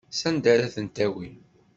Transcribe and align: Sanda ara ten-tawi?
Sanda 0.19 0.49
ara 0.53 0.73
ten-tawi? 0.75 1.29